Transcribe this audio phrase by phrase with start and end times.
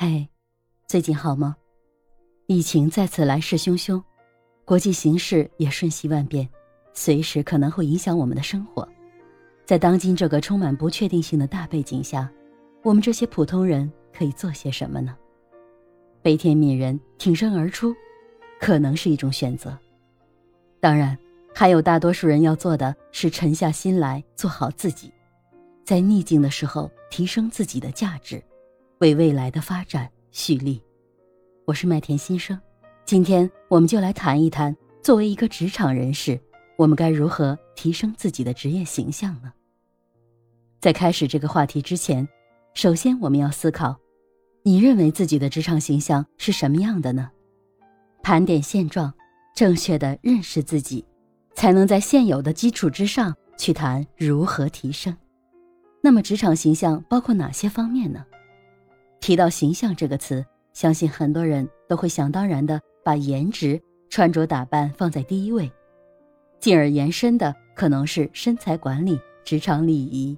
[0.00, 0.26] 哎，
[0.86, 1.54] 最近好吗？
[2.46, 4.02] 疫情再次来势汹汹，
[4.64, 6.48] 国际形势也瞬息万变，
[6.94, 8.88] 随时可能会影响我们的生活。
[9.66, 12.32] 在当今这个充满不确定性的大背景下，
[12.82, 15.14] 我们这些普通人可以做些什么呢？
[16.22, 17.94] 悲天悯人，挺身而出，
[18.58, 19.78] 可能是一种选择。
[20.80, 21.14] 当然，
[21.54, 25.12] 还有大多数人要做的是沉下心来做好自己，
[25.84, 28.42] 在逆境的时候提升自己的价值。
[29.00, 30.82] 为未来的发展蓄力。
[31.64, 32.60] 我是麦田新生，
[33.06, 36.38] 今天我们就来谈一谈，作为一个职场人士，
[36.76, 39.50] 我们该如何提升自己的职业形象呢？
[40.82, 42.28] 在开始这个话题之前，
[42.74, 43.96] 首先我们要思考，
[44.64, 47.30] 你认为自己的职场形象是什么样的呢？
[48.22, 49.10] 盘点现状，
[49.56, 51.02] 正确的认识自己，
[51.54, 55.16] 才能在现有的基础之上去谈如何提升。
[56.02, 58.26] 那么，职场形象包括哪些方面呢？
[59.20, 65.70] 提到形象这个词，相信很多人都会想当然的把颜值、穿着打扮放在第一位，
[66.58, 70.36] 进而延伸的可能是身材管理、职场礼仪。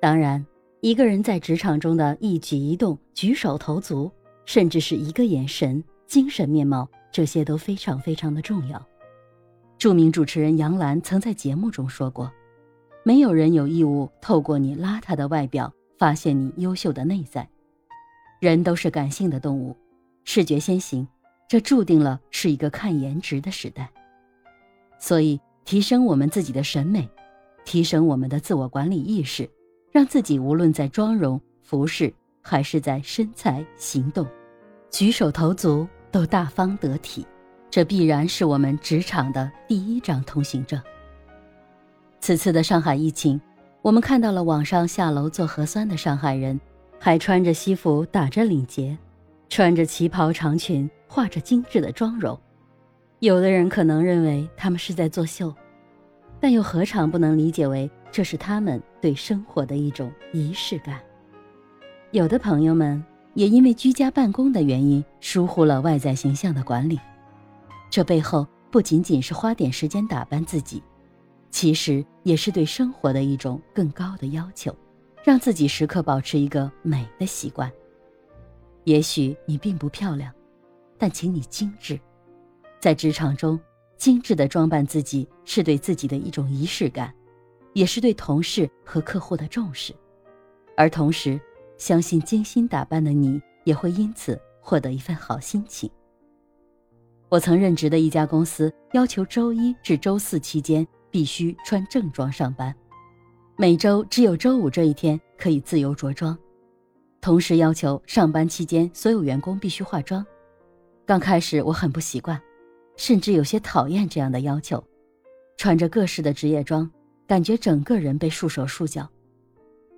[0.00, 0.44] 当然，
[0.80, 4.10] 一个人在职场中的一举一动、举手投足，
[4.46, 8.84] 甚至是一个眼神、精神面貌，这些都非常非常的重要。
[9.78, 12.32] 著名主持人杨澜曾在节目中说过
[13.04, 17.46] ：“没有人有义务透过你邋遢的外表发现你优秀的内在。”
[18.42, 19.76] 人都是感性的动物，
[20.24, 21.06] 视觉先行，
[21.46, 23.88] 这注定了是一个看颜值的时代。
[24.98, 27.08] 所以，提升我们自己的审美，
[27.64, 29.48] 提升我们的自我管理意识，
[29.92, 34.26] 让自己无论在妆容、服饰，还是在身材、行动、
[34.90, 37.24] 举手投足都大方得体，
[37.70, 40.82] 这必然是我们职场的第一张通行证。
[42.18, 43.40] 此次的上海疫情，
[43.82, 46.60] 我们看到了网上下楼做核酸的上海人。
[47.04, 48.96] 还穿着西服打着领结，
[49.48, 52.38] 穿着旗袍长裙，化着精致的妆容。
[53.18, 55.52] 有的人可能认为他们是在作秀，
[56.38, 61.00] 但又何尝不能理解为这是他们对生活的一种仪式感？
[62.12, 67.00] 有的朋友们也因为居家办公的原因疏忽了外在形象的管理，
[67.90, 70.80] 这背后不仅仅是花点时间打扮自己，
[71.50, 74.72] 其实也是对生活的一种更高的要求。
[75.22, 77.70] 让自己时刻保持一个美的习惯。
[78.84, 80.32] 也许你并不漂亮，
[80.98, 81.98] 但请你精致。
[82.80, 83.58] 在职场中，
[83.96, 87.14] 精致的装扮自己是对自己的一种仪式感，
[87.72, 89.94] 也是对同事和客户的重视。
[90.76, 91.40] 而同时，
[91.78, 95.88] 相信精心打扮的你也会因此获得一份好心情。
[97.28, 102.74] 我曾任职的一家公司要求周一至周四期间必须穿正装上班。
[103.56, 106.36] 每周只有周五这一天可以自由着装，
[107.20, 110.24] 同时要求上班期间所有员工必须化妆。
[111.04, 112.40] 刚开始我很不习惯，
[112.96, 114.82] 甚至有些讨厌这样的要求。
[115.58, 116.90] 穿着各式的职业装，
[117.26, 119.06] 感觉整个人被束手束脚。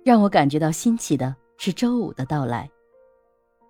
[0.03, 2.69] 让我感觉到新奇的是周五的到来，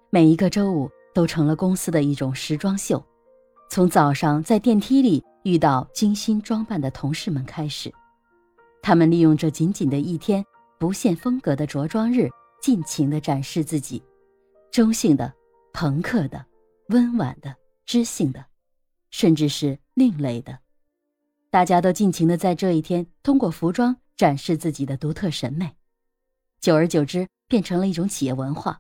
[0.10, 3.02] 每一个周五都成了公司的一种时装秀。
[3.70, 7.94] 从早上在电梯里遇到精心装扮的同事们开始。
[8.86, 10.46] 他们利用这仅仅的一天，
[10.78, 12.30] 不限风格的着装日，
[12.62, 14.00] 尽情地展示自己，
[14.70, 15.34] 中性的、
[15.74, 16.46] 朋克的、
[16.90, 17.56] 温婉的、
[17.88, 18.46] 知性的，
[19.10, 20.60] 甚至是另类的。
[21.50, 25.76] 大家都尽情地在这一天通过服装展示自己的独特审美，
[26.62, 28.80] 久而久之变成了一种企业文化。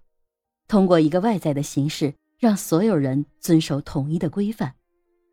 [0.67, 4.71] 通过一个外在的形式，让所有人遵守统一的规范，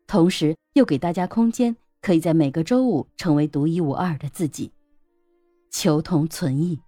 [0.07, 1.75] 同时又给大家空间。
[2.03, 4.73] 可以在每个周五成为独一无二的自己，
[5.71, 6.81] 求同存异，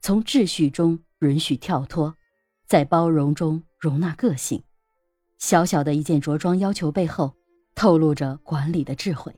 [0.00, 2.14] 从秩序中允许跳脱，
[2.66, 4.62] 在包容中容纳个性。
[5.36, 7.34] 小小的一件着装要求背后，
[7.74, 9.30] 透露着管理的智慧。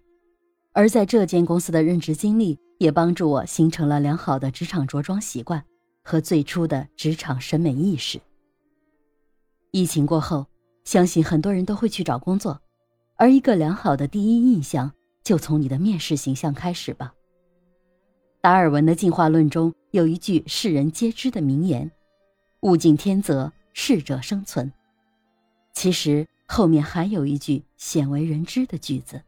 [0.72, 5.64] 而在这间公司的任职经历，也帮助我形成了良好的职场着装习惯
[6.04, 8.20] 和最初的职场审美意识。
[9.72, 10.46] 疫情过后，
[10.84, 12.62] 相信很多人都会去找工作，
[13.16, 14.92] 而一个良好的第一印象。
[15.28, 17.12] 就从你的面试形象开始吧。
[18.40, 21.90] 达尔文的进化论中有一句世人皆知的名言
[22.64, 24.72] ：“物竞天择，适者生存。”
[25.74, 29.20] 其实后面还有一句鲜为人知的句子：“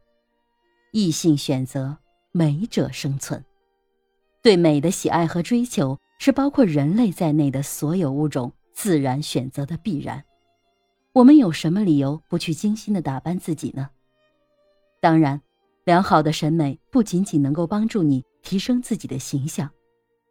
[0.91, 1.95] 异性选择，
[2.31, 3.45] 美者生存。”
[4.41, 10.23] 对美的喜爱和追求是包括人类在内的所有物种自然选择的必然。
[11.13, 13.91] 我们有什么理由不去精心的打扮自己呢？
[14.99, 15.39] 当然。
[15.83, 19.69] 良好的审美不仅仅能够帮助你提升自己的形象，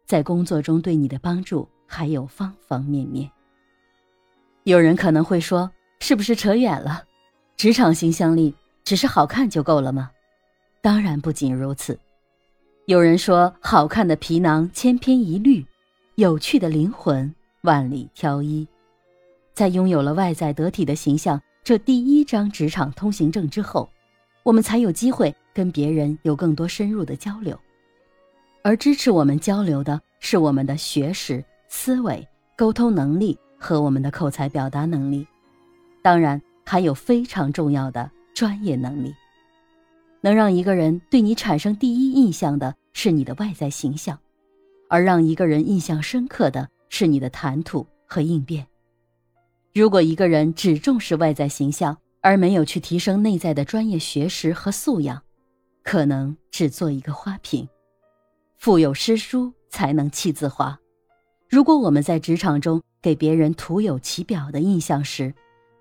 [0.05, 3.29] 在工作中对你的帮助还有方方面面。
[4.63, 5.69] 有人可能会说，
[5.99, 7.03] 是不是扯远了？
[7.57, 10.09] 职场形象力只是好看就够了吗？
[10.81, 11.99] 当然不仅如此。
[12.85, 15.65] 有人说，好看的皮囊千篇一律，
[16.15, 17.33] 有趣的灵魂
[17.63, 18.65] 万里挑一。
[19.53, 23.89] 在拥有了外在得体的形象这第一张职场通行证之后，
[24.43, 27.57] 我们才有机会跟别人有更多深入的交流。
[28.63, 35.25] 而支持我们交流的是我们的学识、思维、沟通能力和我们的口才表达能力，
[36.01, 39.13] 当然还有非常重要的专业能力。
[40.21, 44.19] 能让一个人对你产生第一印象的是你的外在形象，
[44.87, 48.67] 而让一个人印象深刻的是你的谈吐和应变。
[49.73, 55.19] 如果一个人只重视外在形象，而没有去提升内在的专业学识和素养，
[55.83, 57.67] 可能只做一个花瓶。
[58.57, 60.77] 腹有诗书才能气自华。
[61.49, 65.33] 如果我们在职场中给别人徒有其表的印象时，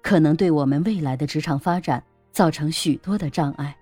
[0.03, 2.03] 可能对我们未来的职场发展
[2.33, 3.77] 造成许多的障碍。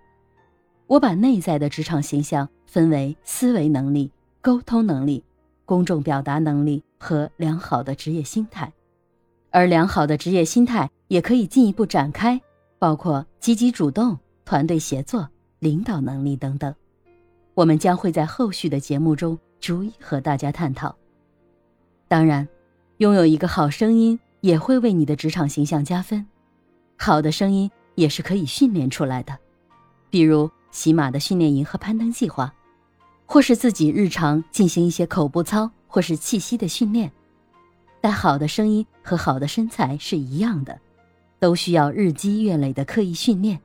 [0.86, 4.10] 我把内在的职场形象分为思维能力、
[4.40, 5.22] 沟通能力、
[5.64, 8.72] 公众表达能力和良好的职业心态，
[9.50, 12.40] 而良好的职业心态也可以进一步展开，
[12.78, 15.28] 包括积极主动、团队协作、
[15.58, 16.74] 领导能力等等。
[17.54, 20.94] 我们将会在后续的节目中逐一和大家探讨。
[22.06, 22.46] 当然，
[22.98, 26.24] 拥有一个好声音也会为你的职场形象加分。
[26.96, 29.36] 好的声音也是可以训练出来的，
[30.08, 32.54] 比如喜马的训练营和攀登计划，
[33.26, 37.10] 或是自己日常进行一些口部操或是气息的训练。
[38.00, 40.78] 但好的声音和好的身材是一样的，
[41.40, 43.60] 都需要日积月累的刻意训练。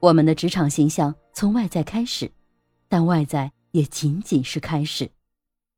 [0.00, 2.30] 我们的职场形象从外在开始。
[2.88, 5.10] 但外在也仅仅是开始，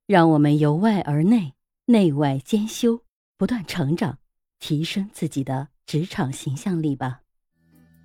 [0.07, 1.55] 让我们由外而内、
[1.87, 3.03] 内外兼修，
[3.39, 4.19] 不断成长，
[4.59, 7.21] 提升自己的职场形象力吧。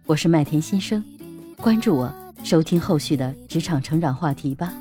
[0.05, 1.03] 我是麦田新生，
[1.57, 4.73] 关注我，收听后续的职场成长话题吧。